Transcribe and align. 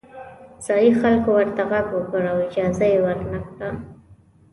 ځايي 0.65 0.89
خلکو 1.01 1.29
ورته 1.37 1.61
غږ 1.71 1.87
وکړ 1.93 2.21
او 2.31 2.37
اجازه 2.47 2.85
یې 2.91 2.99
ورنه 3.05 3.39
کړه. 3.49 3.69